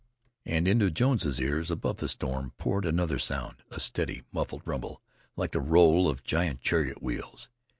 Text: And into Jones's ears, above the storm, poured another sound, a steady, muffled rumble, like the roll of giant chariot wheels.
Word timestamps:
And 0.47 0.67
into 0.67 0.89
Jones's 0.89 1.39
ears, 1.39 1.69
above 1.69 1.97
the 1.97 2.07
storm, 2.09 2.53
poured 2.57 2.85
another 2.87 3.19
sound, 3.19 3.57
a 3.69 3.79
steady, 3.79 4.23
muffled 4.31 4.63
rumble, 4.65 4.99
like 5.35 5.51
the 5.51 5.61
roll 5.61 6.09
of 6.09 6.23
giant 6.23 6.59
chariot 6.61 7.03
wheels. 7.03 7.49